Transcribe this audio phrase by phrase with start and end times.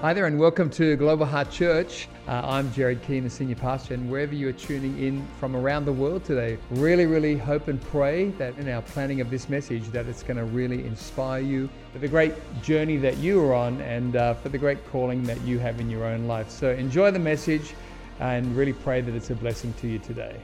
[0.00, 2.08] Hi there, and welcome to Global Heart Church.
[2.26, 5.84] Uh, I'm Jared Keane, the senior pastor, and wherever you are tuning in from around
[5.84, 9.86] the world today, really, really hope and pray that in our planning of this message,
[9.88, 12.32] that it's going to really inspire you for the great
[12.62, 15.90] journey that you are on and uh, for the great calling that you have in
[15.90, 16.48] your own life.
[16.48, 17.74] So enjoy the message
[18.20, 20.40] and really pray that it's a blessing to you today.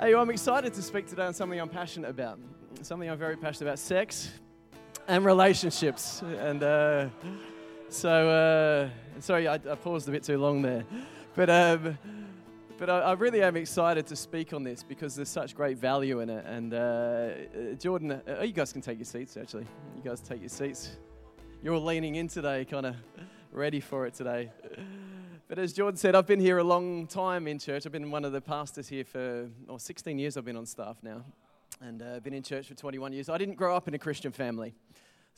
[0.00, 2.38] Hey, I'm excited to speak today on something I'm passionate about.
[2.80, 4.30] Something I'm very passionate about sex
[5.06, 6.22] and relationships.
[6.22, 7.08] And, uh,
[7.88, 10.84] so, uh, sorry, I, I, paused a bit too long there.
[11.34, 11.98] But, um,
[12.78, 16.20] but I, I, really am excited to speak on this because there's such great value
[16.20, 16.44] in it.
[16.46, 19.66] And uh, uh Jordan, uh, you guys can take your seats, actually.
[19.96, 20.96] You guys take your seats.
[21.62, 22.96] You're all leaning in today, kind of
[23.52, 24.50] ready for it today.
[25.48, 27.86] But as Jordan said, I've been here a long time in church.
[27.86, 30.96] I've been one of the pastors here for oh, 16 years, I've been on staff
[31.02, 31.24] now.
[31.80, 33.28] And uh, been in church for 21 years.
[33.28, 34.74] I didn't grow up in a Christian family.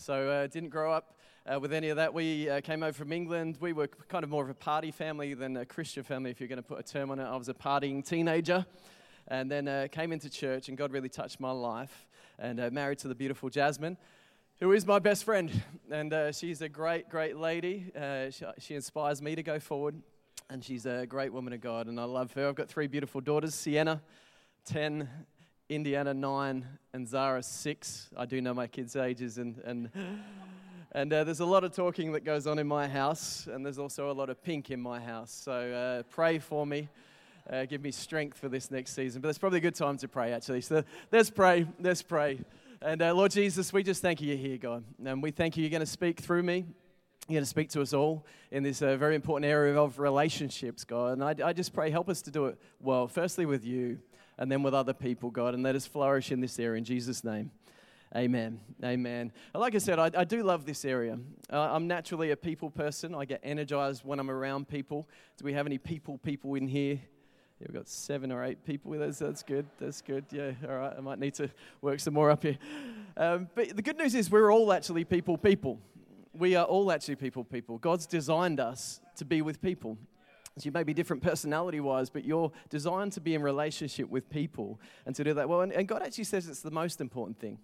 [0.00, 2.14] So uh, didn't grow up uh, with any of that.
[2.14, 3.58] We uh, came over from England.
[3.58, 6.48] We were kind of more of a party family than a Christian family, if you're
[6.48, 7.24] going to put a term on it.
[7.24, 8.64] I was a partying teenager
[9.26, 12.06] and then uh, came into church, and God really touched my life.
[12.38, 13.96] And uh, married to the beautiful Jasmine,
[14.60, 15.50] who is my best friend.
[15.90, 17.90] And uh, she's a great, great lady.
[17.94, 20.00] Uh, she, she inspires me to go forward.
[20.48, 22.48] And she's a great woman of God, and I love her.
[22.48, 24.00] I've got three beautiful daughters Sienna,
[24.64, 25.08] 10,
[25.68, 28.10] Indiana, 9, and Zara, 6.
[28.16, 29.90] I do know my kids' ages, and, and
[30.92, 33.78] and uh, there's a lot of talking that goes on in my house, and there's
[33.78, 35.30] also a lot of pink in my house.
[35.30, 36.88] So uh, pray for me.
[37.50, 39.20] Uh, give me strength for this next season.
[39.20, 40.62] But it's probably a good time to pray, actually.
[40.62, 41.66] So let's pray.
[41.78, 42.40] Let's pray.
[42.80, 44.84] And uh, Lord Jesus, we just thank you you're here, God.
[45.04, 46.64] And we thank you you're going to speak through me.
[47.28, 50.84] You're going to speak to us all in this uh, very important area of relationships,
[50.84, 51.12] God.
[51.12, 53.98] And I, I just pray, help us to do it well, firstly with you,
[54.38, 55.54] and then with other people, God.
[55.54, 57.50] And let us flourish in this area in Jesus' name.
[58.16, 58.60] Amen.
[58.82, 59.32] Amen.
[59.54, 61.18] Like I said, I, I do love this area.
[61.52, 63.14] Uh, I'm naturally a people person.
[63.14, 65.06] I get energized when I'm around people.
[65.36, 67.00] Do we have any people people in here?
[67.60, 69.18] Yeah, we've got seven or eight people with us.
[69.18, 69.66] That's good.
[69.78, 70.24] That's good.
[70.30, 70.94] Yeah, all right.
[70.96, 71.50] I might need to
[71.82, 72.56] work some more up here.
[73.16, 75.78] Um, but the good news is we're all actually people people.
[76.32, 77.76] We are all actually people people.
[77.76, 79.98] God's designed us to be with people.
[80.64, 84.80] You may be different personality wise, but you're designed to be in relationship with people
[85.06, 85.62] and to do that well.
[85.62, 87.58] And, and God actually says it's the most important thing.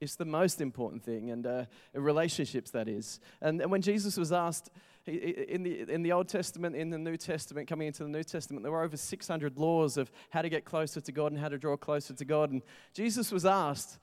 [0.00, 3.20] It's the most important thing, and uh, relationships, that is.
[3.40, 4.70] And, and when Jesus was asked,
[5.06, 8.62] in the, in the Old Testament, in the New Testament, coming into the New Testament,
[8.62, 11.58] there were over 600 laws of how to get closer to God and how to
[11.58, 12.50] draw closer to God.
[12.50, 12.62] And
[12.94, 13.98] Jesus was asked,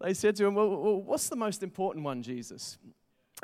[0.00, 2.78] they said to him, Well, well what's the most important one, Jesus?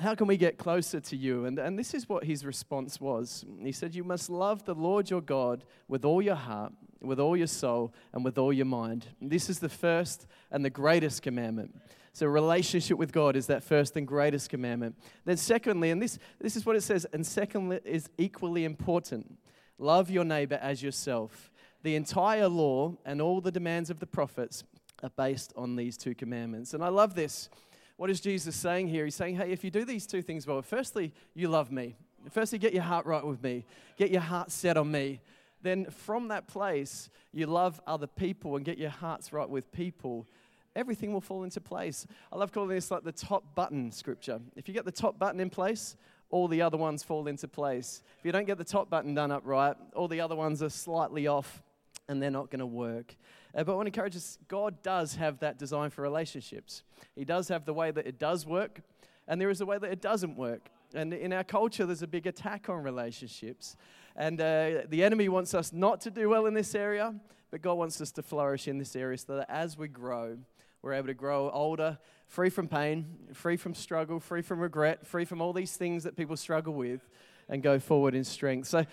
[0.00, 1.44] How can we get closer to you?
[1.47, 3.44] And, and this is what his response was.
[3.60, 7.36] He said, You must love the Lord your God with all your heart, with all
[7.36, 9.06] your soul, and with all your mind.
[9.20, 11.75] This is the first and the greatest commandment.
[12.12, 14.97] So, relationship with God is that first and greatest commandment.
[15.25, 19.38] Then, secondly, and this, this is what it says, and secondly is equally important
[19.78, 21.50] love your neighbor as yourself.
[21.82, 24.65] The entire law and all the demands of the prophets
[25.03, 26.75] are based on these two commandments.
[26.75, 27.48] And I love this.
[27.98, 29.04] What is Jesus saying here?
[29.04, 31.97] He's saying, hey, if you do these two things well, firstly, you love me.
[32.31, 33.66] Firstly, get your heart right with me,
[33.98, 35.20] get your heart set on me
[35.62, 40.26] then from that place, you love other people and get your hearts right with people,
[40.76, 42.06] everything will fall into place.
[42.32, 44.41] I love calling this like the top button scripture.
[44.56, 45.97] If you get the top button in place,
[46.30, 48.03] all the other ones fall into place.
[48.19, 50.69] If you don't get the top button done up right, all the other ones are
[50.69, 51.62] slightly off
[52.09, 53.16] and they're not going to work.
[53.59, 56.85] Uh, but I want to encourage us God does have that design for relationships.
[57.17, 58.83] He does have the way that it does work,
[59.27, 60.69] and there is a way that it doesn't work.
[60.95, 63.77] And in our culture, there's a big attack on relationships.
[64.15, 67.13] And uh, the enemy wants us not to do well in this area,
[67.51, 70.39] but God wants us to flourish in this area so that as we grow,
[70.81, 71.99] we're able to grow older,
[72.29, 76.17] free from pain, free from struggle, free from regret, free from all these things that
[76.17, 77.01] people struggle with,
[77.49, 78.69] and go forward in strength.
[78.69, 78.87] So,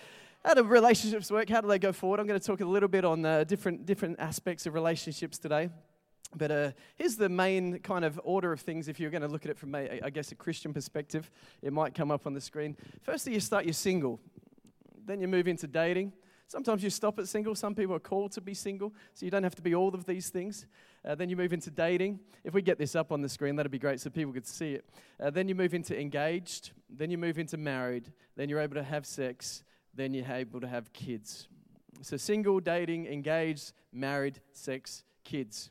[0.46, 1.48] how do relationships work?
[1.48, 2.20] How do they go forward?
[2.20, 5.70] I'm going to talk a little bit on uh, different, different aspects of relationships today.
[6.36, 9.44] But uh, here's the main kind of order of things if you're going to look
[9.44, 11.32] at it from, a, I guess, a Christian perspective.
[11.62, 12.76] It might come up on the screen.
[13.02, 14.20] Firstly, you start your single.
[15.04, 16.12] Then you move into dating.
[16.46, 17.56] Sometimes you stop at single.
[17.56, 20.04] Some people are called to be single, so you don't have to be all of
[20.06, 20.66] these things.
[21.04, 22.20] Uh, then you move into dating.
[22.44, 24.74] If we get this up on the screen, that'd be great so people could see
[24.74, 24.84] it.
[25.18, 26.70] Uh, then you move into engaged.
[26.88, 28.12] Then you move into married.
[28.36, 29.64] Then you're able to have sex.
[29.96, 31.48] Then you're able to have kids.
[32.02, 35.70] So single, dating, engaged, married, sex, kids.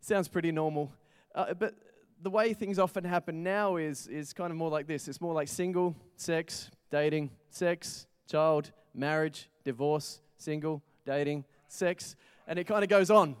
[0.00, 0.90] Sounds pretty normal.
[1.34, 1.74] Uh, but
[2.22, 5.34] the way things often happen now is, is kind of more like this it's more
[5.34, 12.88] like single, sex, dating, sex, child, marriage, divorce, single, dating, sex, and it kind of
[12.88, 13.36] goes on.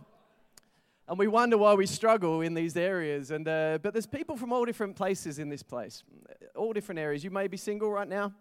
[1.08, 3.32] And we wonder why we struggle in these areas.
[3.32, 6.04] And, uh, but there's people from all different places in this place,
[6.54, 7.24] all different areas.
[7.24, 8.32] You may be single right now,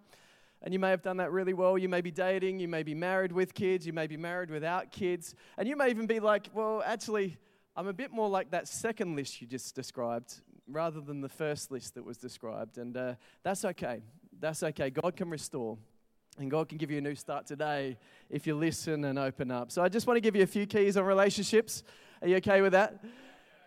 [0.61, 1.77] and you may have done that really well.
[1.77, 4.91] You may be dating, you may be married with kids, you may be married without
[4.91, 7.37] kids, and you may even be like, well, actually,
[7.75, 11.71] I'm a bit more like that second list you just described rather than the first
[11.71, 12.77] list that was described.
[12.77, 14.01] And uh, that's okay.
[14.39, 14.89] That's okay.
[14.89, 15.77] God can restore.
[16.37, 17.97] And God can give you a new start today
[18.29, 19.71] if you listen and open up.
[19.71, 21.83] So I just want to give you a few keys on relationships.
[22.21, 23.03] Are you okay with that?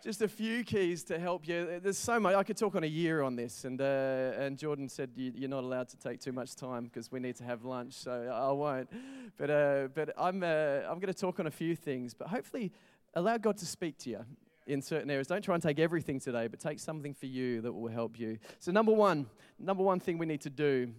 [0.02, 1.78] Just a few keys to help you.
[1.80, 2.34] There's so much.
[2.34, 3.64] I could talk on a year on this.
[3.64, 7.12] And, uh, and Jordan said you, are not allowed to take too much time because
[7.12, 7.92] we need to have lunch.
[7.92, 8.90] So I won't.
[9.36, 12.14] But, uh, but I'm, uh, I'm going to talk on a few things.
[12.14, 12.72] But hopefully,
[13.14, 14.24] allow God to speak to you
[14.66, 15.28] in certain areas.
[15.28, 18.38] Don't try and take everything today, but take something for you that will help you.
[18.58, 19.26] So, number one,
[19.56, 20.92] number one thing we need to do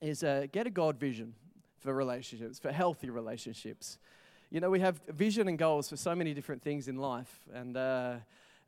[0.00, 1.34] is uh, get a God vision
[1.78, 3.98] for relationships, for healthy relationships.
[4.54, 7.76] You know, we have vision and goals for so many different things in life, and
[7.76, 8.14] uh,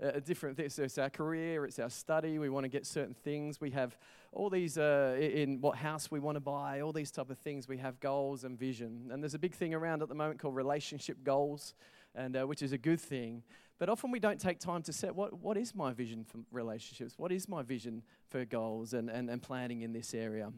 [0.03, 0.75] uh, different things.
[0.75, 2.41] So it's our career, it's our study.
[2.41, 3.61] We want to get certain things.
[3.61, 3.97] We have
[4.33, 7.69] all these uh, in what house we want to buy, all these type of things.
[7.69, 10.57] We have goals and vision, and there's a big thing around at the moment called
[10.57, 11.75] relationship goals
[12.17, 13.45] and uh, which is a good thing.
[13.79, 17.15] But often we don't take time to set what, what is my vision for relationships?
[17.17, 20.51] What is my vision for goals and, and, and planning in this area?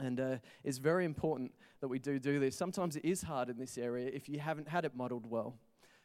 [0.00, 2.56] And uh, it's very important that we do do this.
[2.56, 5.54] Sometimes it is hard in this area if you haven't had it modeled well.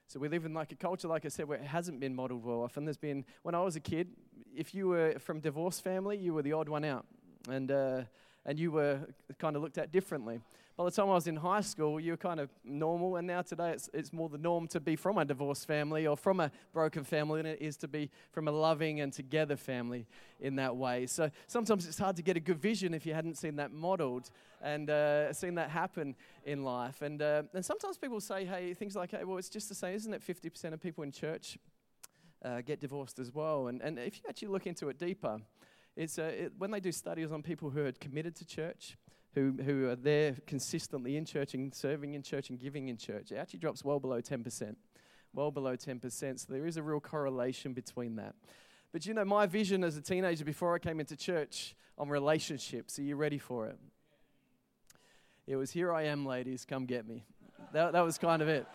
[0.07, 2.45] So we live in like a culture, like I said, where it hasn't been modeled
[2.45, 2.62] well.
[2.62, 4.07] Often there's been, when I was a kid,
[4.56, 7.06] if you were from divorced family, you were the odd one out.
[7.50, 8.01] And, uh,
[8.45, 9.00] and you were
[9.38, 10.39] kind of looked at differently
[10.77, 13.41] by the time I was in high school, you were kind of normal, and now
[13.41, 16.51] today it's, it's more the norm to be from a divorced family or from a
[16.71, 20.06] broken family than it is to be from a loving and together family
[20.39, 21.07] in that way.
[21.07, 24.29] So sometimes it's hard to get a good vision if you hadn't seen that modeled
[24.62, 26.15] and uh, seen that happen
[26.45, 27.01] in life.
[27.01, 29.95] And, uh, and sometimes people say, hey, things like, hey, well, it's just the same,
[29.95, 30.21] isn't it?
[30.21, 31.57] 50% of people in church
[32.45, 33.69] uh, get divorced as well.
[33.69, 35.39] And, and if you actually look into it deeper,
[35.95, 38.95] it's, uh, it, when they do studies on people who are committed to church,
[39.38, 43.31] who, who are there consistently in church and serving in church and giving in church,
[43.31, 44.75] it actually drops well below 10%.
[45.31, 46.39] Well below 10%.
[46.39, 48.34] So there is a real correlation between that.
[48.92, 52.98] But you know, my vision as a teenager before I came into church on relationships,
[52.98, 53.78] are you ready for it?
[55.45, 57.24] It was, Here I am, ladies, come get me.
[57.74, 58.66] That, that was kind of it.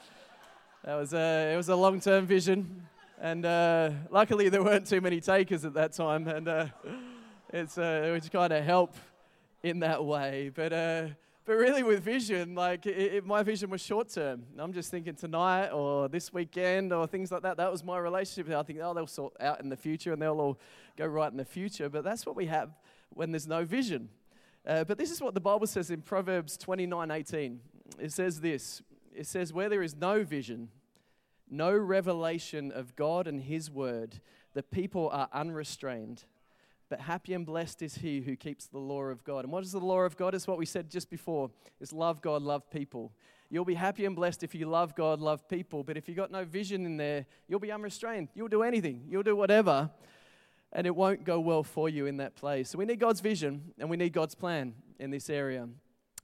[0.85, 2.87] That was a, it was a long term vision.
[3.21, 6.29] And uh, luckily, there weren't too many takers at that time.
[6.29, 6.67] And uh,
[7.53, 8.95] it's, uh, it was kind of help
[9.63, 10.51] in that way.
[10.55, 11.07] But, uh,
[11.45, 14.45] but really, with vision, like it, it, my vision was short term.
[14.59, 17.57] I'm just thinking tonight or this weekend or things like that.
[17.57, 18.53] That was my relationship.
[18.55, 20.59] I think, oh, they'll sort out in the future and they'll all
[20.97, 21.89] go right in the future.
[21.89, 22.71] But that's what we have
[23.11, 24.09] when there's no vision.
[24.65, 27.61] Uh, but this is what the Bible says in Proverbs 29 18.
[27.99, 28.83] It says this
[29.15, 30.69] it says, Where there is no vision,
[31.51, 34.21] no revelation of God and His word,
[34.55, 36.25] the people are unrestrained.
[36.93, 39.45] But happy and blessed is he who keeps the law of God.
[39.45, 40.35] And what is the law of God?
[40.35, 41.51] Is what we said just before
[41.81, 43.15] is love God, love people.
[43.49, 45.85] You'll be happy and blessed if you love God, love people.
[45.85, 48.29] But if you've got no vision in there, you'll be unrestrained.
[48.35, 49.89] You'll do anything, you'll do whatever,
[50.71, 52.69] and it won't go well for you in that place.
[52.69, 55.67] So we need God's vision and we need God's plan in this area.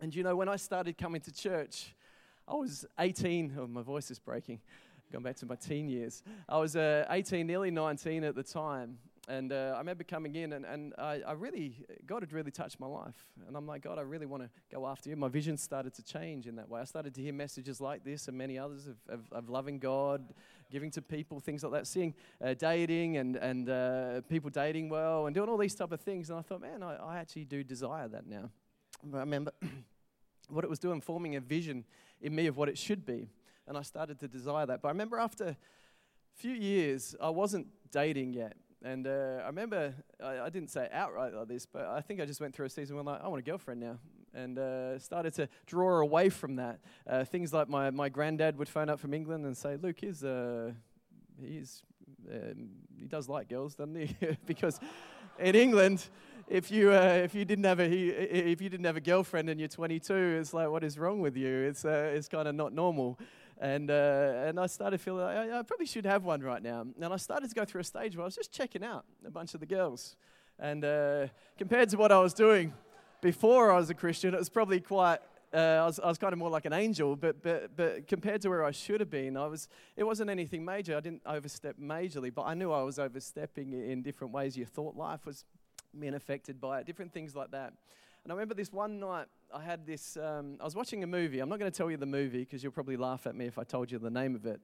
[0.02, 1.94] And you know, when I started coming to church,
[2.46, 3.56] I was 18.
[3.58, 4.60] Oh, my voice is breaking.
[5.10, 6.22] Going back to my teen years.
[6.46, 8.98] I was uh, 18, nearly 19 at the time.
[9.28, 12.80] And uh, I remember coming in, and, and I, I, really, God had really touched
[12.80, 13.26] my life.
[13.46, 15.16] And I'm like, God, I really want to go after you.
[15.16, 16.80] My vision started to change in that way.
[16.80, 20.32] I started to hear messages like this and many others of, of, of loving God,
[20.70, 25.26] giving to people, things like that, seeing uh, dating and, and uh, people dating well
[25.26, 26.30] and doing all these type of things.
[26.30, 28.48] And I thought, man, I, I actually do desire that now.
[29.04, 29.52] But I remember
[30.48, 31.84] what it was doing, forming a vision
[32.22, 33.28] in me of what it should be.
[33.66, 34.80] And I started to desire that.
[34.80, 35.56] But I remember after a
[36.34, 38.56] few years, I wasn't dating yet.
[38.82, 39.92] And uh, I remember,
[40.22, 42.70] I, I, didn't say outright like this, but I think I just went through a
[42.70, 43.98] season where I'm like, I want a girlfriend now.
[44.32, 46.78] And uh, started to draw away from that.
[47.06, 50.22] Uh, things like my, my granddad would phone up from England and say, Luke, he's,
[50.22, 50.70] uh,
[51.44, 51.82] he's,
[52.32, 54.16] um, he does like girls, doesn't he?
[54.46, 54.78] because
[55.38, 56.06] in England,
[56.46, 59.60] if you uh, if you didn't have a if you didn't have a girlfriend and
[59.60, 61.48] you're 22, it's like what is wrong with you?
[61.48, 63.18] It's uh, it's kind of not normal.
[63.60, 66.86] And, uh, and I started feeling like I, I, probably should have one right now.
[67.00, 69.30] And I started to go through a stage where I was just checking out a
[69.30, 70.16] bunch of the girls.
[70.60, 72.72] And uh, compared to what I was doing
[73.20, 75.18] before I was a Christian, it was probably quite,
[75.52, 77.16] uh, I, was, I was kind of more like an angel.
[77.16, 80.64] But, but, but compared to where I should have been, I was, it wasn't anything
[80.64, 80.96] major.
[80.96, 84.56] I didn't overstep majorly, but I knew I was overstepping in different ways.
[84.56, 85.44] Your thought life was
[85.98, 87.72] being affected by it, different things like that.
[88.22, 91.40] And I remember this one night, I had this, um, I was watching a movie.
[91.40, 93.58] I'm not going to tell you the movie because you'll probably laugh at me if
[93.58, 94.60] I told you the name of it.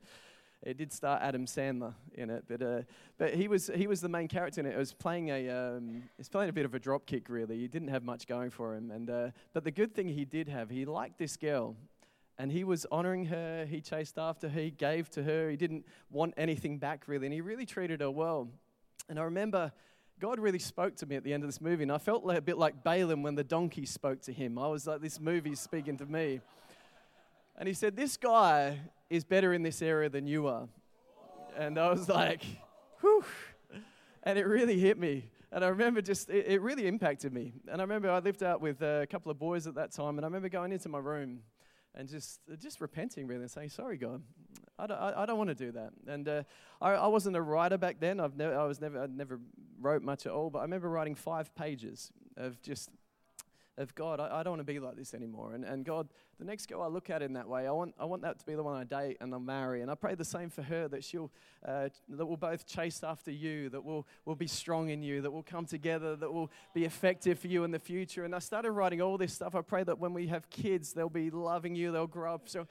[0.63, 2.83] it did star Adam Sandler in it, but uh,
[3.19, 4.75] but he was he was the main character in it.
[4.75, 7.59] It was playing a um, he's playing a bit of a drop kick really.
[7.59, 10.49] He didn't have much going for him, and uh, but the good thing he did
[10.49, 11.77] have, he liked this girl,
[12.39, 13.67] and he was honoring her.
[13.67, 14.61] He chased after her.
[14.61, 15.51] He gave to her.
[15.51, 18.49] He didn't want anything back really, and he really treated her well.
[19.09, 19.73] And I remember
[20.21, 22.39] God really spoke to me at the end of this movie, and I felt like
[22.39, 24.59] a bit like Balaam when the donkey spoke to him.
[24.59, 26.41] I was like, this movie's speaking to me.
[27.57, 28.79] And he said, This guy
[29.11, 30.69] is better in this area than you are.
[31.57, 32.45] And I was like,
[33.01, 33.25] whew.
[34.23, 35.31] And it really hit me.
[35.53, 37.53] And I remember just, it, it really impacted me.
[37.69, 40.25] And I remember I lived out with a couple of boys at that time, and
[40.25, 41.41] I remember going into my room
[41.95, 44.23] and just, just repenting really and saying, Sorry, God,
[44.79, 45.91] I don't, I, I don't want to do that.
[46.07, 46.43] And uh,
[46.81, 48.21] I, I wasn't a writer back then.
[48.21, 49.41] I've never, I was never, I never
[49.81, 50.51] wrote much at all.
[50.51, 52.91] But I remember writing five pages of just
[53.77, 55.55] of God, I, I don't want to be like this anymore.
[55.55, 58.05] And, and God, the next girl I look at in that way, I want, I
[58.05, 59.83] want that to be the one I date and I'll marry.
[59.83, 61.31] And I pray the same for her that she'll,
[61.67, 65.31] uh, that we'll both chase after you, that we'll, we'll be strong in you, that
[65.31, 68.25] we'll come together, that we'll be effective for you in the future.
[68.25, 69.55] And I started writing all this stuff.
[69.55, 72.49] I pray that when we have kids, they'll be loving you, they'll grow up.
[72.49, 72.67] So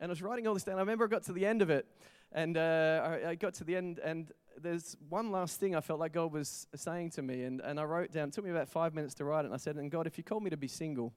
[0.00, 0.76] and I was writing all this down.
[0.76, 1.86] I remember I got to the end of it,
[2.32, 4.30] and uh, I, I, got to the end, and
[4.62, 7.84] there's one last thing I felt like God was saying to me, and, and I
[7.84, 8.28] wrote down.
[8.28, 10.18] It took me about five minutes to write it, and I said, "And God, if
[10.18, 11.12] you call me to be single,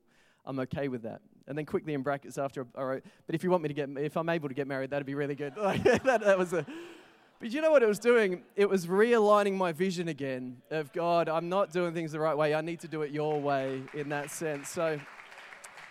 [0.46, 3.50] I'm okay with that." And then quickly in brackets after I wrote, "But if you
[3.50, 6.22] want me to get, if I'm able to get married, that'd be really good." that,
[6.24, 6.66] that was a.
[7.40, 8.44] But you know what it was doing?
[8.58, 11.30] It was realigning my vision again of God.
[11.30, 12.54] I'm not doing things the right way.
[12.54, 14.70] I need to do it your way in that sense.
[14.70, 15.00] So,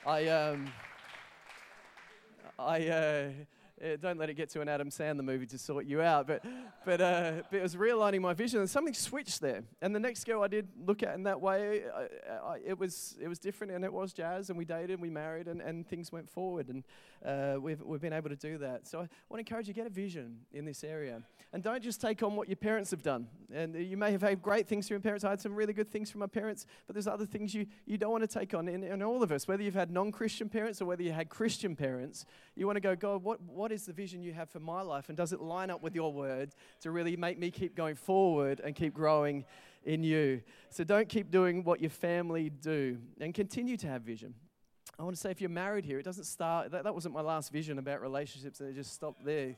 [0.07, 0.71] I um.
[2.61, 3.31] I uh,
[3.82, 6.26] uh, don't let it get to an Adam Sandler movie to sort you out.
[6.26, 6.44] But,
[6.85, 9.62] but, uh, but it was realigning my vision, and something switched there.
[9.80, 13.16] And the next girl I did look at in that way, I, I, it, was,
[13.20, 15.87] it was different, and it was jazz, and we dated, and we married, and, and
[15.87, 16.68] things went forward.
[16.68, 16.85] And
[17.25, 18.87] uh, we've, we've been able to do that.
[18.87, 21.23] So I want to encourage you get a vision in this area.
[21.52, 23.26] And don't just take on what your parents have done.
[23.52, 25.25] And you may have had great things from your parents.
[25.25, 27.97] I had some really good things from my parents, but there's other things you, you
[27.97, 28.68] don't want to take on.
[28.68, 31.30] And, and all of us, whether you've had non Christian parents or whether you had
[31.30, 34.60] Christian parents, you want to go, God, what, what is the vision you have for
[34.60, 35.08] my life?
[35.08, 38.60] And does it line up with your word to really make me keep going forward
[38.62, 39.44] and keep growing
[39.84, 40.42] in you?
[40.70, 44.34] So don't keep doing what your family do and continue to have vision.
[44.98, 47.20] I want to say if you're married here, it doesn't start, that, that wasn't my
[47.20, 49.54] last vision about relationships, and it just stopped there.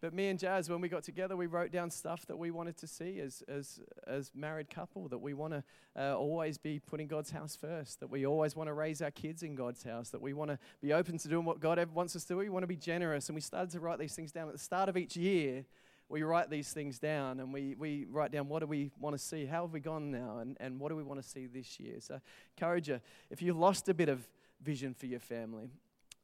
[0.00, 2.78] But me and Jazz, when we got together, we wrote down stuff that we wanted
[2.78, 5.64] to see as, as, as married couple, that we want to
[5.94, 9.42] uh, always be putting God's house first, that we always want to raise our kids
[9.42, 12.24] in God's house, that we want to be open to doing what God wants us
[12.24, 12.38] to do.
[12.38, 13.28] We want to be generous.
[13.28, 15.66] And we started to write these things down at the start of each year.
[16.08, 19.22] We write these things down and we, we write down what do we want to
[19.22, 21.78] see, how have we gone now, and, and what do we want to see this
[21.78, 21.96] year.
[22.00, 22.20] So,
[22.56, 24.26] encourage you, if you've lost a bit of
[24.60, 25.70] vision for your family,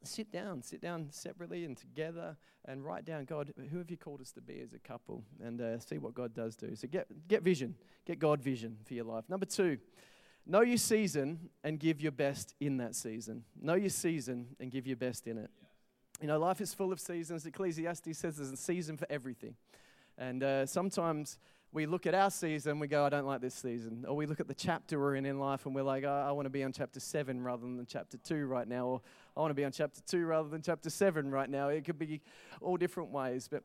[0.03, 4.21] sit down, sit down separately and together and write down, God, who have you called
[4.21, 5.23] us to be as a couple?
[5.43, 6.75] And uh, see what God does do.
[6.75, 7.75] So get, get vision,
[8.05, 9.25] get God vision for your life.
[9.29, 9.77] Number two,
[10.45, 13.43] know your season and give your best in that season.
[13.61, 15.49] Know your season and give your best in it.
[16.21, 17.45] You know, life is full of seasons.
[17.45, 19.55] Ecclesiastes says there's a season for everything.
[20.17, 21.37] And uh, sometimes
[21.73, 24.05] we look at our season, we go, I don't like this season.
[24.07, 26.45] Or we look at the chapter we're in in life and we're like, I want
[26.45, 28.85] to be on chapter 7 rather than chapter 2 right now.
[28.87, 29.01] Or
[29.35, 31.67] I want to be on chapter 2 rather than chapter 7 right now.
[31.67, 32.21] It could be
[32.61, 33.47] all different ways.
[33.51, 33.63] But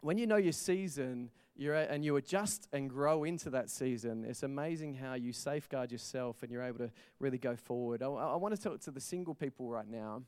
[0.00, 4.94] when you know your season and you adjust and grow into that season, it's amazing
[4.94, 8.02] how you safeguard yourself and you're able to really go forward.
[8.02, 10.22] I, I want to talk to the single people right now.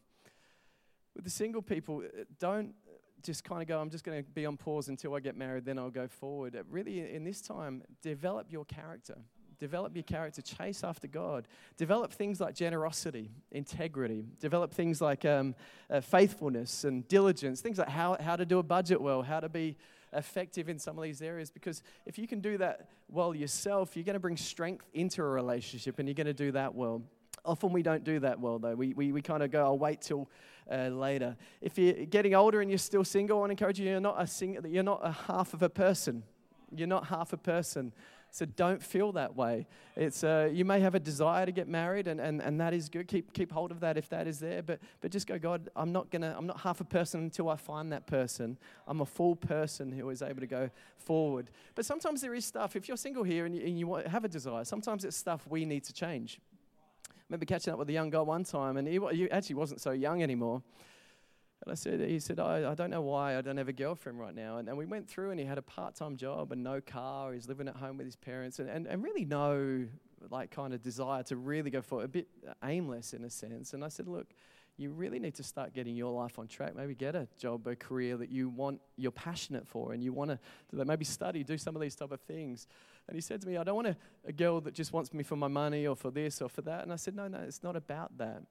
[1.14, 2.74] With the single people, uh, don't
[3.22, 5.64] just kind of go, I'm just going to be on pause until I get married,
[5.64, 6.56] then I'll go forward.
[6.70, 9.16] Really, in this time, develop your character.
[9.58, 11.48] Develop your character, chase after God.
[11.76, 14.24] Develop things like generosity, integrity.
[14.40, 15.54] Develop things like um,
[15.90, 19.48] uh, faithfulness and diligence, things like how, how to do a budget well, how to
[19.48, 19.76] be
[20.12, 21.50] effective in some of these areas.
[21.50, 25.26] Because if you can do that well yourself, you're going to bring strength into a
[25.26, 27.02] relationship and you're going to do that well.
[27.44, 28.74] Often we don't do that well, though.
[28.74, 30.28] We, we, we kind of go, I'll wait till
[30.70, 31.36] uh, later.
[31.60, 34.20] If you're getting older and you're still single, I want to encourage you, you're not
[34.20, 36.22] a, sing- you're not a half of a person.
[36.74, 37.92] You're not half a person.
[38.30, 39.66] So don't feel that way.
[39.96, 42.88] It's, uh, you may have a desire to get married, and, and, and that is
[42.88, 43.08] good.
[43.08, 44.62] Keep, keep hold of that if that is there.
[44.62, 47.56] But, but just go, God, I'm not, gonna, I'm not half a person until I
[47.56, 48.58] find that person.
[48.86, 51.50] I'm a full person who is able to go forward.
[51.74, 54.28] But sometimes there is stuff, if you're single here and you, and you have a
[54.28, 56.38] desire, sometimes it's stuff we need to change
[57.28, 59.90] remember catching up with a young guy one time, and he, he actually wasn't so
[59.90, 60.62] young anymore.
[61.64, 64.18] And I said, he said, I, I don't know why I don't have a girlfriend
[64.18, 64.58] right now.
[64.58, 67.32] And, and we went through, and he had a part time job and no car.
[67.32, 69.86] He's living at home with his parents, and, and, and really no
[70.30, 72.28] like kind of desire to really go for a bit
[72.64, 73.72] aimless in a sense.
[73.72, 74.28] And I said, look,
[74.78, 76.76] you really need to start getting your life on track.
[76.76, 80.30] Maybe get a job, a career that you want, you're passionate for, and you want
[80.30, 80.38] to.
[80.84, 82.68] Maybe study, do some of these type of things.
[83.08, 85.24] And he said to me, I don't want a, a girl that just wants me
[85.24, 86.84] for my money or for this or for that.
[86.84, 88.42] And I said, No, no, it's not about that.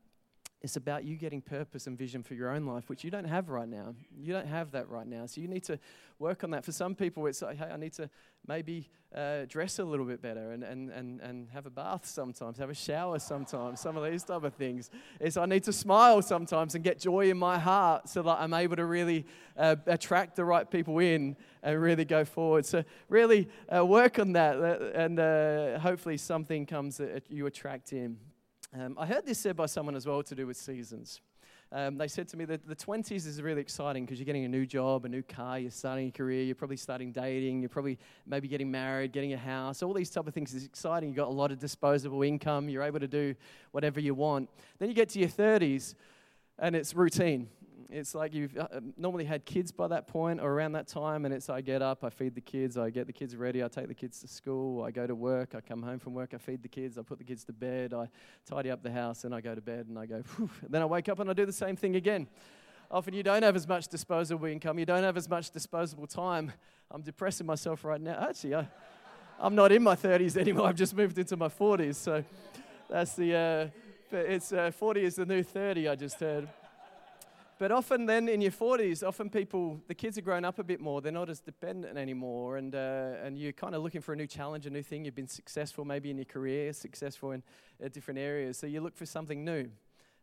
[0.62, 3.50] It's about you getting purpose and vision for your own life, which you don't have
[3.50, 3.94] right now.
[4.20, 5.28] You don't have that right now.
[5.28, 5.78] So you need to
[6.18, 6.66] work on that.
[6.66, 8.10] For some people, it's like, hey, I need to
[8.48, 12.58] maybe uh, dress a little bit better and, and, and, and have a bath sometimes,
[12.58, 14.90] have a shower sometimes, some of these type of things.
[15.20, 18.56] It's I need to smile sometimes and get joy in my heart so that I'm
[18.56, 22.66] able to really uh, attract the right people in and really go forward.
[22.66, 27.94] So really uh, work on that uh, and uh, hopefully something comes that you attract
[27.94, 28.18] in.
[28.74, 31.22] Um, I heard this said by someone as well to do with seasons.
[31.72, 34.50] Um, they said to me that the 20s is really exciting because you're getting a
[34.50, 37.98] new job, a new car, you're starting a career, you're probably starting dating, you're probably
[38.26, 39.84] maybe getting married, getting a house.
[39.84, 41.10] All these type of things is exciting.
[41.10, 43.36] You've got a lot of disposable income, you're able to do
[43.72, 44.50] whatever you want.
[44.80, 45.96] Then you get to your 30s
[46.60, 47.50] and it's routine
[47.90, 51.26] it's like you've uh, um, normally had kids by that point or around that time,
[51.26, 53.68] and it's I get up, I feed the kids, I get the kids ready, I
[53.68, 56.38] take the kids to school, I go to work, I come home from work, I
[56.38, 58.10] feed the kids, I put the kids to bed, I
[58.46, 60.50] tidy up the house, and I go to bed, and I go, Phew.
[60.70, 62.28] then I wake up and I do the same thing again.
[62.90, 66.52] Often you don't have as much disposable income, you don't have as much disposable time.
[66.90, 68.28] I'm depressing myself right now.
[68.30, 68.68] Actually, I,
[69.40, 72.24] I'm not in my 30s anymore, I've just moved into my 40s, so
[72.90, 73.36] that's the.
[73.36, 73.68] Uh,
[74.10, 76.48] it's uh, 40 is the new 30, I just heard.
[77.60, 80.80] But often, then in your 40s, often people, the kids have grown up a bit
[80.80, 81.02] more.
[81.02, 82.58] They're not as dependent anymore.
[82.58, 85.06] And, uh, and you're kind of looking for a new challenge, a new thing.
[85.06, 87.42] You've been successful maybe in your career, successful in
[87.84, 88.60] uh, different areas.
[88.60, 89.70] So you look for something new.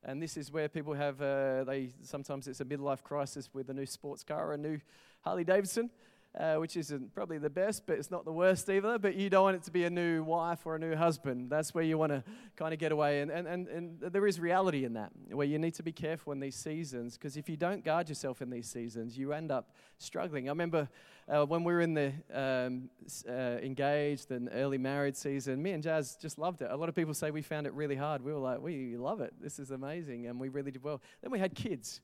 [0.04, 3.74] And this is where people have, uh, they sometimes it's a midlife crisis with a
[3.74, 4.78] new sports car, a new
[5.22, 5.90] Harley Davidson
[6.38, 8.98] uh, which isn't probably the best, but it's not the worst either.
[8.98, 11.50] But you don't want it to be a new wife or a new husband.
[11.50, 12.24] That's where you want to
[12.56, 13.20] kind of get away.
[13.20, 16.32] And, and, and, and there is reality in that, where you need to be careful
[16.32, 19.70] in these seasons, because if you don't guard yourself in these seasons, you end up
[19.98, 20.48] struggling.
[20.48, 20.88] I remember
[21.28, 22.90] uh, when we were in the um,
[23.28, 26.68] uh, engaged and early married season, me and Jazz just loved it.
[26.70, 28.22] A lot of people say we found it really hard.
[28.22, 29.32] We were like, we love it.
[29.40, 30.26] This is amazing.
[30.26, 31.00] And we really did well.
[31.22, 32.00] Then we had kids.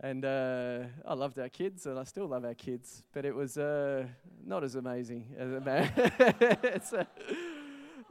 [0.00, 3.58] And uh, I loved our kids, and I still love our kids, but it was
[3.58, 4.06] uh,
[4.46, 5.90] not as amazing as a man.
[5.96, 7.04] it's, uh,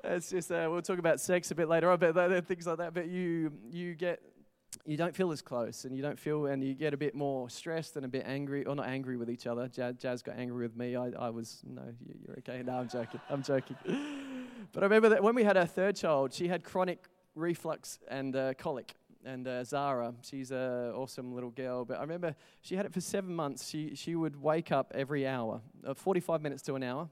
[0.04, 2.94] it's, just uh, we'll talk about sex a bit later on, but things like that.
[2.94, 4.22] But you you get
[4.86, 7.50] you don't feel as close, and you don't feel, and you get a bit more
[7.50, 9.70] stressed and a bit angry, or not angry with each other.
[9.70, 10.98] Jazz, Jazz got angry with me.
[10.98, 12.64] I, I was no, you're okay.
[12.66, 13.22] No, I'm joking.
[13.30, 13.78] I'm joking.
[14.74, 18.36] but I remember that when we had our third child, she had chronic reflux and
[18.36, 18.94] uh, colic
[19.26, 20.14] and uh, Zara.
[20.22, 21.86] She's an awesome little girl.
[21.86, 23.68] But I remember she had it for seven months.
[23.68, 27.10] She, she would wake up every hour, uh, 45 minutes to an hour.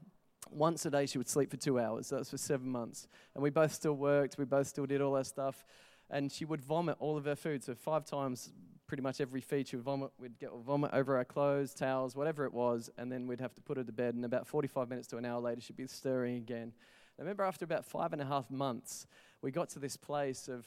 [0.50, 2.10] Once a day, she would sleep for two hours.
[2.10, 3.08] That was for seven months.
[3.34, 4.38] And we both still worked.
[4.38, 5.64] We both still did all that stuff.
[6.08, 7.64] And she would vomit all of her food.
[7.64, 8.52] So, five times
[8.86, 10.10] pretty much every feed, she would vomit.
[10.18, 12.90] We'd get vomit over our clothes, towels, whatever it was.
[12.96, 14.14] And then we'd have to put her to bed.
[14.14, 16.72] And about 45 minutes to an hour later, she'd be stirring again.
[17.18, 19.06] I remember after about five and a half months,
[19.42, 20.66] we got to this place of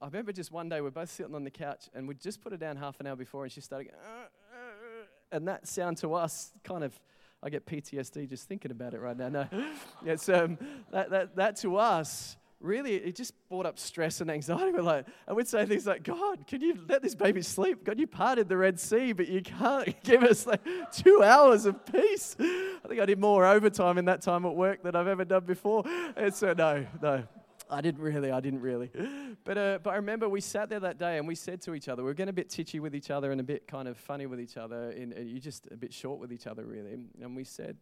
[0.00, 2.52] I remember just one day we're both sitting on the couch and we just put
[2.52, 5.98] her down half an hour before and she started going, uh, uh, and that sound
[5.98, 6.98] to us kind of,
[7.42, 9.28] I get PTSD just thinking about it right now.
[9.28, 9.46] No,
[10.04, 10.58] it's, um,
[10.92, 14.72] that, that, that to us, really, it just brought up stress and anxiety.
[14.72, 17.84] We're like, and we'd say things like, God, can you let this baby sleep?
[17.84, 20.60] God, you parted the Red Sea, but you can't give us like
[20.92, 22.36] two hours of peace.
[22.38, 25.44] I think I did more overtime in that time at work than I've ever done
[25.44, 25.84] before.
[26.16, 27.24] And so, no, no,
[27.72, 28.90] I didn't really, I didn't really.
[29.42, 31.88] But, uh, but I remember we sat there that day and we said to each
[31.88, 33.96] other, we are getting a bit titchy with each other and a bit kind of
[33.96, 36.98] funny with each other, and, and you just a bit short with each other, really.
[37.22, 37.76] And we said,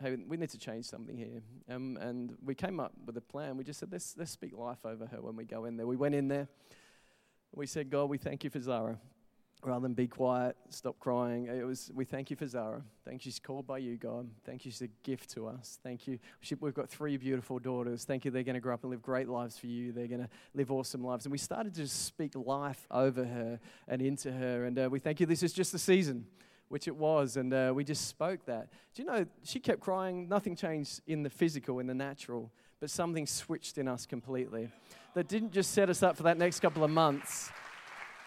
[0.00, 1.42] hey, we need to change something here.
[1.68, 3.56] Um, and we came up with a plan.
[3.56, 5.86] We just said, let's, let's speak life over her when we go in there.
[5.86, 6.48] We went in there.
[7.52, 8.98] We said, God, we thank you for Zara
[9.66, 11.46] rather than be quiet, stop crying.
[11.46, 12.82] It was, we thank you for Zara.
[13.04, 14.28] Thank you, she's called by you, God.
[14.44, 15.78] Thank you, she's a gift to us.
[15.82, 16.18] Thank you.
[16.40, 18.04] She, we've got three beautiful daughters.
[18.04, 19.92] Thank you, they're going to grow up and live great lives for you.
[19.92, 21.24] They're going to live awesome lives.
[21.24, 24.64] And we started to just speak life over her and into her.
[24.64, 26.26] And uh, we thank you, this is just the season,
[26.68, 27.36] which it was.
[27.36, 28.68] And uh, we just spoke that.
[28.94, 30.28] Do you know, she kept crying.
[30.28, 32.50] Nothing changed in the physical, in the natural,
[32.80, 34.68] but something switched in us completely.
[35.14, 37.50] That didn't just set us up for that next couple of months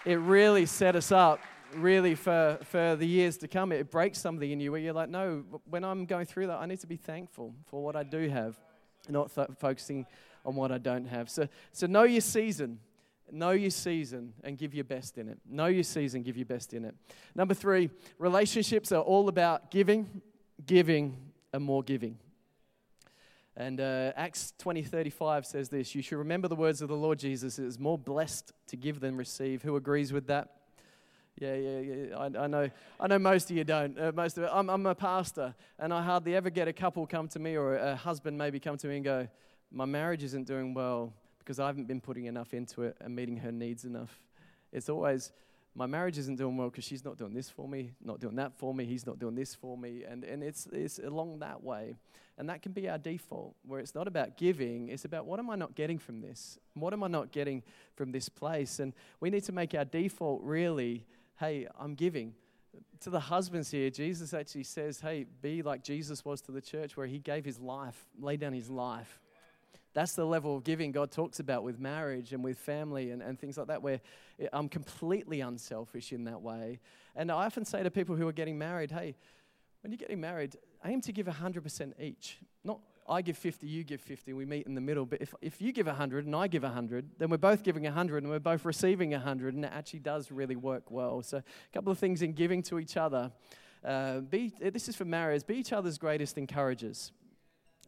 [0.07, 1.41] it really set us up
[1.75, 3.73] really for, for the years to come.
[3.73, 6.65] It breaks something in you where you're like, no, when I'm going through that, I
[6.65, 8.57] need to be thankful for what I do have,
[9.09, 10.05] not th- focusing
[10.45, 11.29] on what I don't have.
[11.29, 12.79] So, so know your season.
[13.29, 15.39] Know your season and give your best in it.
[15.45, 16.95] Know your season, give your best in it.
[17.35, 20.21] Number three, relationships are all about giving,
[20.65, 21.17] giving,
[21.51, 22.17] and more giving.
[23.59, 27.17] And uh, Acts 20 35 says this You should remember the words of the Lord
[27.17, 27.57] Jesus.
[27.57, 29.63] It is more blessed to give than receive.
[29.63, 30.51] Who agrees with that?
[31.39, 32.17] Yeah, yeah, yeah.
[32.17, 32.69] I, I know.
[32.99, 33.99] I know most of you don't.
[33.99, 34.51] Uh, most of it.
[34.53, 37.75] I'm, I'm a pastor, and I hardly ever get a couple come to me or
[37.77, 39.27] a husband maybe come to me and go,
[39.71, 43.37] "My marriage isn't doing well because I haven't been putting enough into it and meeting
[43.37, 44.19] her needs enough."
[44.71, 45.31] It's always,
[45.77, 48.57] "My marriage isn't doing well because she's not doing this for me, not doing that
[48.57, 48.83] for me.
[48.85, 51.95] He's not doing this for me," and and it's it's along that way.
[52.39, 55.49] And that can be our default, where it's not about giving, it's about what am
[55.49, 56.59] I not getting from this?
[56.75, 57.63] What am I not getting
[57.95, 58.79] from this place?
[58.79, 61.07] And we need to make our default really,
[61.39, 62.35] hey, I'm giving.
[63.01, 66.95] To the husbands here, Jesus actually says, hey, be like Jesus was to the church,
[66.95, 69.19] where he gave his life, laid down his life.
[69.97, 73.39] That's the level of giving God talks about with marriage and with family and, and
[73.39, 73.99] things like that, where
[74.53, 76.77] I'm completely unselfish in that way.
[77.15, 79.15] And I often say to people who are getting married, hey,
[79.81, 80.55] when you're getting married,
[80.85, 82.37] aim to give 100% each.
[82.63, 82.79] Not
[83.09, 85.07] I give 50, you give 50, we meet in the middle.
[85.07, 88.21] But if, if you give 100 and I give 100, then we're both giving 100
[88.21, 91.23] and we're both receiving 100, and it actually does really work well.
[91.23, 93.31] So, a couple of things in giving to each other.
[93.83, 97.11] Uh, be, this is for marriers be each other's greatest encouragers.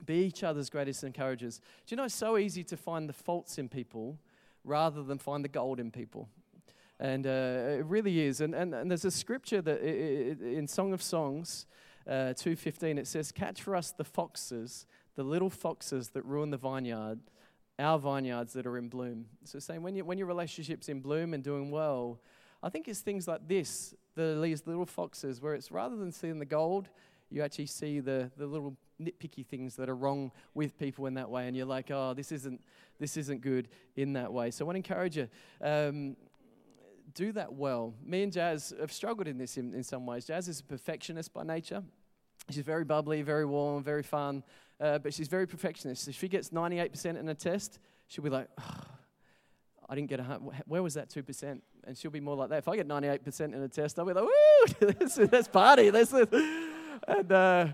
[0.05, 1.57] Be each other's greatest encouragers.
[1.57, 4.17] Do you know it's so easy to find the faults in people
[4.63, 6.29] rather than find the gold in people?
[6.99, 8.41] And uh, it really is.
[8.41, 11.65] And, and, and there's a scripture that in Song of Songs
[12.07, 14.85] uh, 2.15, it says, Catch for us the foxes,
[15.15, 17.19] the little foxes that ruin the vineyard,
[17.77, 19.25] our vineyards that are in bloom.
[19.45, 22.19] So saying when, you, when your relationship's in bloom and doing well,
[22.61, 26.39] I think it's things like this, the, these little foxes, where it's rather than seeing
[26.39, 26.89] the gold,
[27.29, 31.29] you actually see the, the little nitpicky things that are wrong with people in that
[31.29, 32.61] way, and you're like, oh, this isn't,
[32.99, 34.51] this isn't good in that way.
[34.51, 35.27] So I want to encourage you.
[35.61, 36.15] Um,
[37.13, 37.93] do that well.
[38.05, 40.25] Me and Jazz have struggled in this in, in some ways.
[40.25, 41.83] Jazz is a perfectionist by nature.
[42.49, 44.43] She's very bubbly, very warm, very fun,
[44.79, 46.07] uh, but she's very perfectionist.
[46.07, 48.83] If she gets 98% in a test, she'll be like, oh,
[49.87, 50.23] I didn't get a
[50.65, 51.61] where was that 2%?
[51.85, 52.59] And she'll be more like that.
[52.59, 55.91] If I get 98% in a test, I'll be like, woo, let's, party.
[55.91, 56.13] Let's.
[57.07, 57.67] And, uh,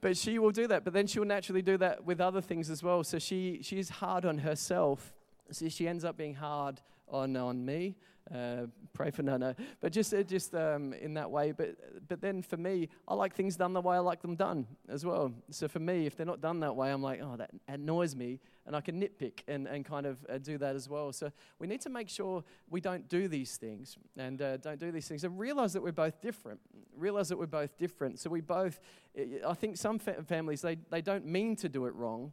[0.00, 0.84] but she will do that.
[0.84, 3.04] But then she'll naturally do that with other things as well.
[3.04, 5.12] So she, she's hard on herself.
[5.50, 7.96] So she ends up being hard on, on me.
[8.32, 11.52] Uh, pray for Nana, but just uh, just um, in that way.
[11.52, 11.76] But
[12.08, 15.04] but then for me, I like things done the way I like them done as
[15.04, 15.30] well.
[15.50, 18.40] So for me, if they're not done that way, I'm like, oh, that annoys me,
[18.64, 21.12] and I can nitpick and and kind of uh, do that as well.
[21.12, 24.90] So we need to make sure we don't do these things and uh, don't do
[24.90, 26.60] these things, and realize that we're both different.
[26.96, 28.20] Realize that we're both different.
[28.20, 28.80] So we both,
[29.46, 32.32] I think some fa- families they they don't mean to do it wrong.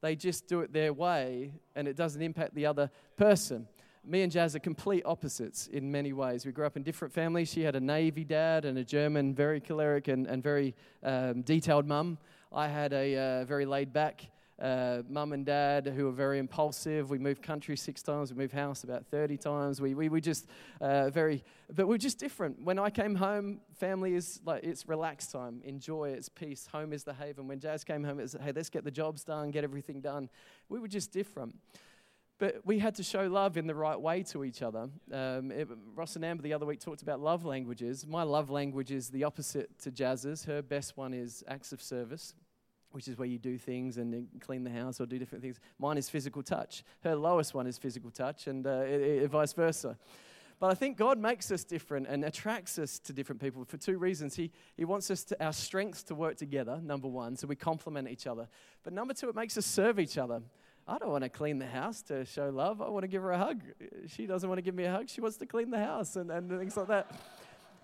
[0.00, 3.66] They just do it their way, and it doesn't impact the other person
[4.06, 6.44] me and Jazz are complete opposites in many ways.
[6.44, 7.50] We grew up in different families.
[7.50, 11.86] She had a Navy dad and a German, very choleric and, and very um, detailed
[11.86, 12.18] mum.
[12.52, 14.26] I had a uh, very laid back
[14.60, 17.10] uh, mum and dad who were very impulsive.
[17.10, 19.80] We moved country six times, we moved house about 30 times.
[19.80, 20.46] We, we, we just
[20.80, 21.42] uh, very,
[21.74, 22.62] but we're just different.
[22.62, 26.68] When I came home, family is like, it's relaxed time, enjoy, it's peace.
[26.68, 27.48] Home is the haven.
[27.48, 30.28] When Jazz came home, it was, hey, let's get the jobs done, get everything done.
[30.68, 31.56] We were just different.
[32.38, 34.88] But we had to show love in the right way to each other.
[35.12, 38.06] Um, it, Ross and Amber the other week talked about love languages.
[38.06, 40.44] My love language is the opposite to Jazz's.
[40.44, 42.34] Her best one is acts of service,
[42.90, 45.60] which is where you do things and clean the house or do different things.
[45.78, 46.82] Mine is physical touch.
[47.04, 49.96] Her lowest one is physical touch, and uh, it, it, vice versa.
[50.58, 53.98] But I think God makes us different and attracts us to different people for two
[53.98, 54.34] reasons.
[54.34, 58.08] He, he wants us to, our strengths to work together, number one, so we complement
[58.08, 58.48] each other.
[58.82, 60.42] But number two, it makes us serve each other.
[60.86, 62.82] I don't want to clean the house to show love.
[62.82, 63.62] I want to give her a hug.
[64.06, 65.08] She doesn't want to give me a hug.
[65.08, 67.10] She wants to clean the house and, and things like that.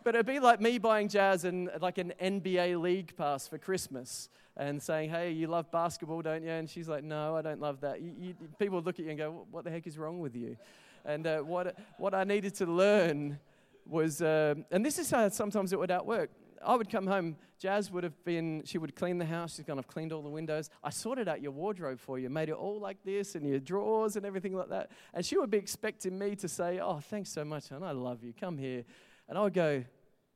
[0.05, 4.29] But it'd be like me buying Jazz and like an NBA league pass for Christmas
[4.57, 7.81] and saying, "Hey, you love basketball, don't you?" And she's like, "No, I don't love
[7.81, 10.37] that." You, you, people look at you and go, "What the heck is wrong with
[10.37, 10.57] you?"
[11.05, 13.39] And uh, what what I needed to learn
[13.87, 16.31] was, uh, and this is how sometimes it would outwork.
[16.65, 19.79] I would come home, Jazz would have been, she would clean the house, she's gone,
[19.79, 20.69] I've cleaned all the windows.
[20.83, 24.17] I sorted out your wardrobe for you, made it all like this, and your drawers
[24.17, 24.91] and everything like that.
[25.15, 28.23] And she would be expecting me to say, Oh, thanks so much, and I love
[28.23, 28.85] you, come here.
[29.29, 29.85] And I would go,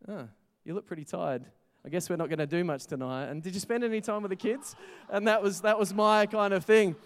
[0.08, 0.28] Oh,
[0.64, 1.44] you look pretty tired.
[1.84, 3.26] I guess we're not going to do much tonight.
[3.26, 4.74] And did you spend any time with the kids?
[5.10, 6.96] And that was, that was my kind of thing.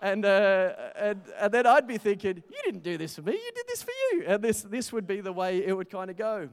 [0.00, 3.52] And, uh, and, and then I'd be thinking, you didn't do this for me, you
[3.54, 4.24] did this for you.
[4.26, 6.48] And this, this would be the way it would kind of go.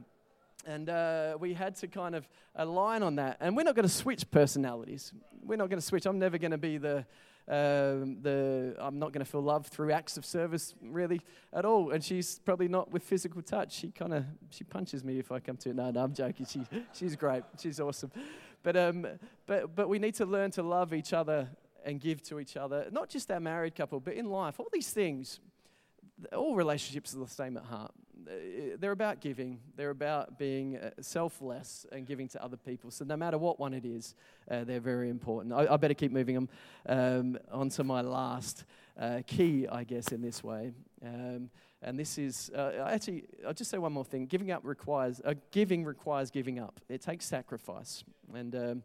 [0.66, 3.38] And uh, we had to kind of align on that.
[3.40, 5.14] And we're not going to switch personalities.
[5.44, 6.06] We're not going to switch.
[6.06, 7.06] I'm never going to be the,
[7.48, 11.22] uh, the I'm not going to feel love through acts of service really
[11.54, 11.92] at all.
[11.92, 13.74] And she's probably not with physical touch.
[13.74, 15.76] She kind of she punches me if I come to it.
[15.76, 16.46] No, no, I'm joking.
[16.46, 16.62] She,
[16.94, 17.44] she's great.
[17.58, 18.12] She's awesome.
[18.62, 19.08] But um,
[19.46, 21.48] but but we need to learn to love each other
[21.86, 24.90] and give to each other, not just our married couple, but in life, all these
[24.92, 25.40] things,
[26.34, 27.94] all relationships are the same at heart.
[28.78, 32.92] They're about giving, they're about being uh, selfless and giving to other people.
[32.92, 34.14] So, no matter what one it is,
[34.50, 35.54] uh, they're very important.
[35.54, 36.50] I, I, better keep moving them
[36.88, 38.66] um, on to my last
[39.00, 40.72] uh, key, I guess, in this way.
[41.04, 41.50] Um,
[41.82, 44.26] and this is uh, actually, I'll just say one more thing.
[44.26, 46.80] Giving up requires, uh, giving requires giving up.
[46.90, 48.04] It takes sacrifice.
[48.34, 48.84] And um,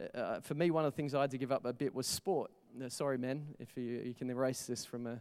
[0.00, 1.94] uh, uh, for me, one of the things I had to give up a bit
[1.94, 2.50] was sport.
[2.82, 5.20] Uh, sorry, men, if you, you can erase this from a.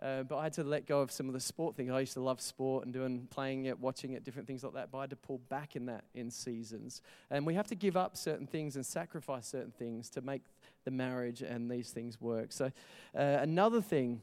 [0.00, 1.90] Uh, but I had to let go of some of the sport things.
[1.90, 4.92] I used to love sport and doing, playing it, watching it, different things like that.
[4.92, 7.02] But I had to pull back in that in seasons.
[7.30, 10.42] And we have to give up certain things and sacrifice certain things to make
[10.84, 12.52] the marriage and these things work.
[12.52, 12.66] So,
[13.16, 14.20] uh, another thing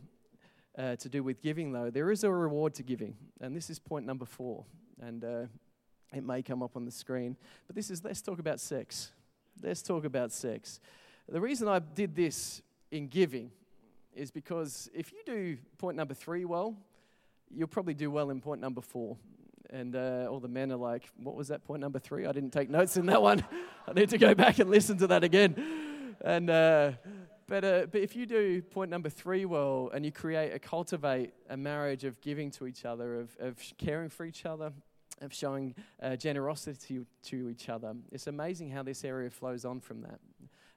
[0.78, 3.16] uh, to do with giving, though, there is a reward to giving.
[3.42, 4.64] And this is point number four.
[5.02, 5.46] And uh,
[6.14, 7.36] it may come up on the screen.
[7.68, 9.12] But this is let's talk about sex.
[9.62, 10.80] Let's talk about sex.
[11.28, 12.62] The reason I did this
[12.92, 13.52] in giving
[14.16, 16.76] is because if you do point number three well,
[17.54, 19.18] you'll probably do well in point number four.
[19.70, 22.26] And uh, all the men are like, What was that point number three?
[22.26, 23.44] I didn't take notes in that one.
[23.88, 26.16] I need to go back and listen to that again.
[26.22, 26.92] And, uh,
[27.48, 31.34] but, uh, but if you do point number three well and you create a cultivate
[31.50, 34.72] a marriage of giving to each other, of, of caring for each other,
[35.22, 37.94] of showing uh, generosity to each other.
[38.12, 40.20] It's amazing how this area flows on from that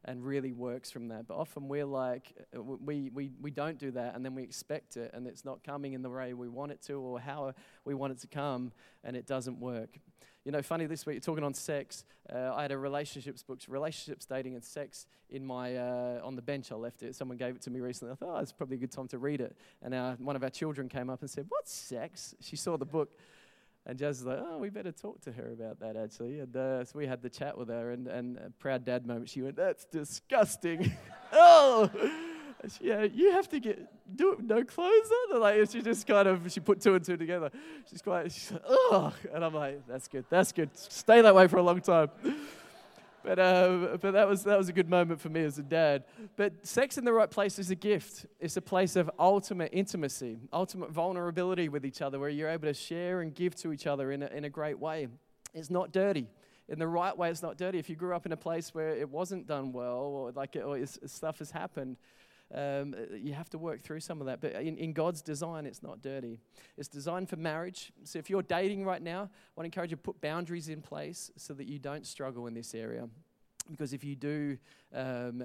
[0.08, 1.28] and really works from that.
[1.28, 4.96] But often we're like, uh, we, we, we don't do that and then we expect
[4.96, 7.52] it and it's not coming in the way we want it to or how
[7.84, 8.72] we want it to come
[9.04, 9.98] and it doesn't work.
[10.44, 12.04] You know, funny this week, you're talking on sex.
[12.32, 16.42] Uh, I had a relationships book, relationships, dating, and sex in my uh, on the
[16.42, 16.72] bench.
[16.72, 17.14] I left it.
[17.14, 18.12] Someone gave it to me recently.
[18.12, 19.54] I thought, oh, it's probably a good time to read it.
[19.82, 22.86] And uh, one of our children came up and said, "What's sex?" She saw the
[22.86, 23.10] book.
[23.88, 26.40] And Jazz was like, oh, we better talk to her about that, actually.
[26.40, 29.40] And uh, so we had the chat with her, and, and proud dad moment, she
[29.40, 30.92] went, that's disgusting.
[31.32, 31.90] oh!
[32.82, 33.80] yeah, you have to get,
[34.14, 35.40] do it no clothes on?
[35.40, 37.50] like, she just kind of, she put two and two together.
[37.90, 39.14] She's quite, she's like, oh!
[39.32, 40.68] And I'm like, that's good, that's good.
[40.76, 42.10] Stay that way for a long time.
[43.28, 46.04] But, uh, but that, was, that was a good moment for me as a dad.
[46.36, 48.24] But sex in the right place is a gift.
[48.40, 52.72] It's a place of ultimate intimacy, ultimate vulnerability with each other, where you're able to
[52.72, 55.08] share and give to each other in a, in a great way.
[55.52, 56.26] It's not dirty.
[56.70, 57.78] In the right way, it's not dirty.
[57.78, 60.60] If you grew up in a place where it wasn't done well, or like it,
[60.60, 61.98] or stuff has happened,
[62.54, 64.40] um, you have to work through some of that.
[64.40, 66.38] But in, in God's design, it's not dirty.
[66.76, 67.92] It's designed for marriage.
[68.04, 70.80] So if you're dating right now, I want to encourage you to put boundaries in
[70.80, 73.08] place so that you don't struggle in this area.
[73.70, 74.56] Because if you do,
[74.94, 75.44] um,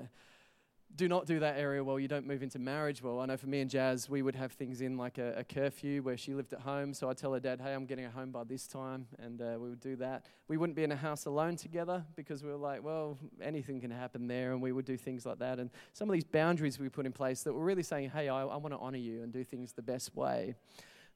[0.95, 1.99] do not do that area well.
[1.99, 3.19] You don't move into marriage well.
[3.19, 6.03] I know for me and Jazz, we would have things in like a, a curfew
[6.03, 6.93] where she lived at home.
[6.93, 9.07] So I'd tell her dad, hey, I'm getting a home by this time.
[9.17, 10.25] And uh, we would do that.
[10.47, 13.91] We wouldn't be in a house alone together because we were like, well, anything can
[13.91, 14.51] happen there.
[14.51, 15.59] And we would do things like that.
[15.59, 18.43] And some of these boundaries we put in place that were really saying, hey, I,
[18.43, 20.55] I want to honor you and do things the best way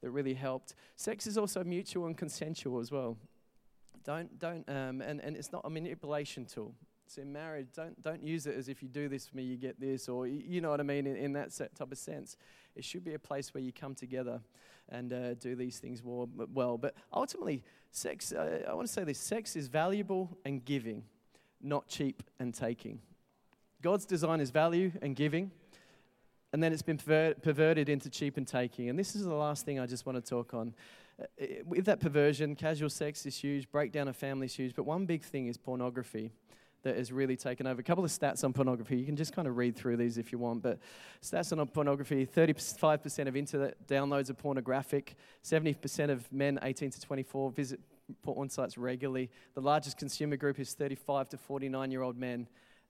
[0.02, 0.74] that really helped.
[0.96, 3.18] Sex is also mutual and consensual as well.
[4.04, 6.74] Don't, don't, um, and, and it's not a manipulation tool.
[7.10, 9.80] So marriage, don't, don't use it as if you do this for me, you get
[9.80, 12.36] this, or you know what I mean, in, in that type of sense.
[12.76, 14.42] It should be a place where you come together
[14.90, 16.78] and uh, do these things more, well.
[16.78, 21.04] But ultimately, sex, uh, I want to say this sex is valuable and giving,
[21.62, 23.00] not cheap and taking.
[23.82, 25.52] God's design is value and giving,
[26.52, 28.90] and then it's been perverted into cheap and taking.
[28.90, 30.74] And this is the last thing I just want to talk on.
[31.22, 35.06] Uh, with that perversion, casual sex is huge, breakdown of family is huge, but one
[35.06, 36.32] big thing is pornography
[36.88, 37.82] that has really taken over.
[37.82, 38.96] A couple of stats on pornography.
[38.96, 40.80] You can just kind of read through these if you want, but
[41.22, 47.52] stats on pornography 35% of internet downloads are pornographic, 70% of men 18 to 24
[47.52, 47.82] visit
[48.24, 49.30] porn sites regularly.
[49.54, 52.48] The largest consumer group is 35 to 49 year old men,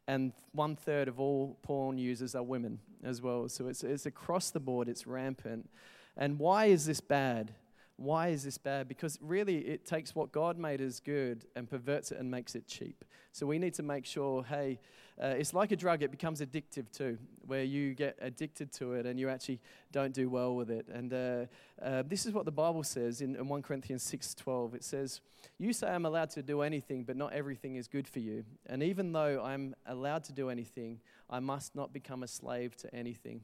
[0.08, 3.50] and one third of all porn users are women as well.
[3.50, 5.68] So it's, it's across the board, it's rampant.
[6.16, 7.52] And why is this bad?
[7.98, 8.88] Why is this bad?
[8.88, 12.68] Because really, it takes what God made as good and perverts it and makes it
[12.68, 13.04] cheap.
[13.32, 14.80] So we need to make sure hey,
[15.22, 19.08] uh, it's like a drug, it becomes addictive too, where you get addicted to it
[19.08, 19.60] and you actually
[19.92, 20.88] don't do well with it.
[20.94, 21.46] And uh,
[21.82, 24.76] uh, this is what the Bible says in, in 1 Corinthians 6:12.
[24.76, 25.22] It says,
[25.58, 28.44] You say I'm allowed to do anything, but not everything is good for you.
[28.68, 31.00] And even though I'm allowed to do anything,
[31.32, 33.42] I must not become a slave to anything.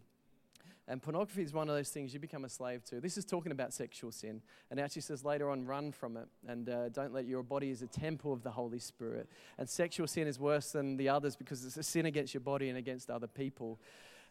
[0.87, 2.99] And pornography is one of those things you become a slave to.
[2.99, 4.41] This is talking about sexual sin.
[4.69, 7.69] And it actually says later on, run from it and uh, don't let your body
[7.69, 9.29] is a temple of the Holy Spirit.
[9.57, 12.67] And sexual sin is worse than the others because it's a sin against your body
[12.67, 13.79] and against other people.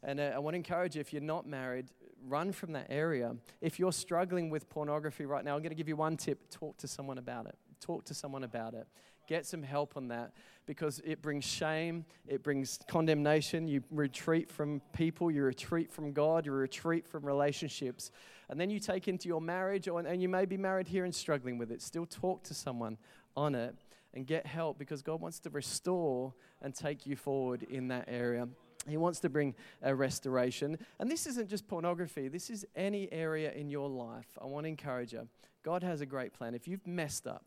[0.02, 1.86] And uh, I want to encourage you, if you're not married,
[2.26, 3.34] run from that area.
[3.60, 6.76] If you're struggling with pornography right now, I'm going to give you one tip talk
[6.78, 7.56] to someone about it.
[7.80, 8.86] Talk to someone about it.
[9.26, 10.32] Get some help on that
[10.66, 13.66] because it brings shame, it brings condemnation.
[13.66, 18.10] You retreat from people, you retreat from God, you retreat from relationships.
[18.48, 21.14] And then you take into your marriage, or, and you may be married here and
[21.14, 21.82] struggling with it.
[21.82, 22.98] Still talk to someone
[23.36, 23.74] on it
[24.14, 28.46] and get help because God wants to restore and take you forward in that area.
[28.88, 30.76] He wants to bring a restoration.
[30.98, 34.26] And this isn't just pornography, this is any area in your life.
[34.40, 35.28] I want to encourage you.
[35.62, 36.54] God has a great plan.
[36.54, 37.44] If you've messed up,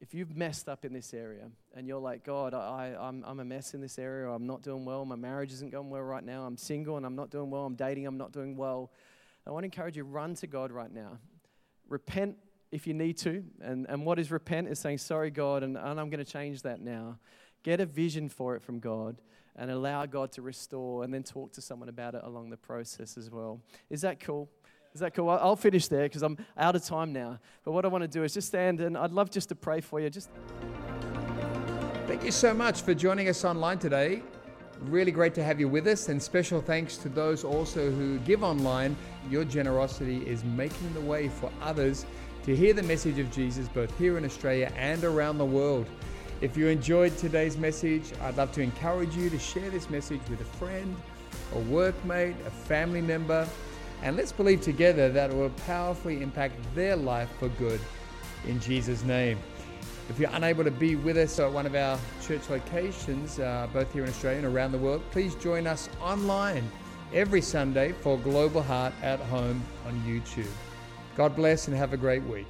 [0.00, 3.44] if you've messed up in this area and you're like, God, I, I'm, I'm a
[3.44, 6.44] mess in this area, I'm not doing well, my marriage isn't going well right now,
[6.44, 8.90] I'm single and I'm not doing well, I'm dating, I'm not doing well,
[9.46, 11.18] I want to encourage you, run to God right now.
[11.88, 12.36] Repent
[12.72, 13.44] if you need to.
[13.60, 16.62] And, and what is repent is saying, Sorry, God, and, and I'm going to change
[16.62, 17.18] that now.
[17.62, 19.20] Get a vision for it from God
[19.56, 23.18] and allow God to restore and then talk to someone about it along the process
[23.18, 23.60] as well.
[23.90, 24.48] Is that cool?
[24.92, 25.30] Is that cool?
[25.30, 27.38] I'll finish there because I'm out of time now.
[27.64, 29.80] But what I want to do is just stand and I'd love just to pray
[29.80, 30.10] for you.
[30.10, 30.30] Just
[32.06, 34.22] Thank you so much for joining us online today.
[34.80, 38.42] Really great to have you with us, and special thanks to those also who give
[38.42, 38.96] online.
[39.28, 42.06] Your generosity is making the way for others
[42.44, 45.86] to hear the message of Jesus both here in Australia and around the world.
[46.40, 50.40] If you enjoyed today's message, I'd love to encourage you to share this message with
[50.40, 50.96] a friend,
[51.52, 53.46] a workmate, a family member,
[54.02, 57.80] and let's believe together that it will powerfully impact their life for good.
[58.46, 59.38] In Jesus' name.
[60.08, 63.92] If you're unable to be with us at one of our church locations, uh, both
[63.92, 66.68] here in Australia and around the world, please join us online
[67.12, 70.50] every Sunday for Global Heart at Home on YouTube.
[71.16, 72.48] God bless and have a great week.